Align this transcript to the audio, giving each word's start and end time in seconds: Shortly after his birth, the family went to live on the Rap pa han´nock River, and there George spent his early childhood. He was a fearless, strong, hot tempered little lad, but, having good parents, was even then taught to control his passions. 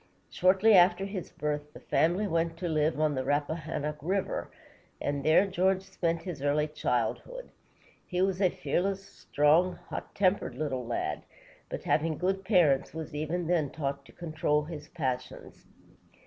Shortly 0.31 0.73
after 0.73 1.05
his 1.05 1.29
birth, 1.31 1.73
the 1.73 1.79
family 1.79 2.25
went 2.25 2.57
to 2.57 2.67
live 2.67 2.99
on 2.99 3.13
the 3.13 3.23
Rap 3.23 3.45
pa 3.49 3.53
han´nock 3.53 3.97
River, 4.01 4.49
and 4.99 5.23
there 5.23 5.45
George 5.45 5.83
spent 5.83 6.23
his 6.23 6.41
early 6.41 6.67
childhood. 6.69 7.51
He 8.07 8.19
was 8.23 8.41
a 8.41 8.49
fearless, 8.49 9.05
strong, 9.05 9.75
hot 9.89 10.15
tempered 10.15 10.55
little 10.55 10.87
lad, 10.87 11.21
but, 11.69 11.83
having 11.83 12.17
good 12.17 12.43
parents, 12.43 12.95
was 12.95 13.13
even 13.13 13.45
then 13.45 13.69
taught 13.69 14.03
to 14.05 14.11
control 14.11 14.63
his 14.63 14.87
passions. 14.87 15.67